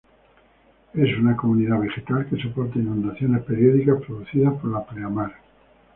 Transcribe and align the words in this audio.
Es 0.95 1.15
una 1.19 1.37
comunidad 1.37 1.77
vegetal 1.79 2.25
que 2.27 2.41
soporta 2.41 2.79
inundaciones 2.79 3.43
periódicas 3.43 4.01
producidas 4.03 4.55
por 4.59 4.71
la 4.71 4.83
pleamar. 4.83 5.31